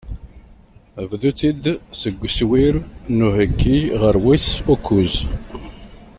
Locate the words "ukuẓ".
4.73-5.15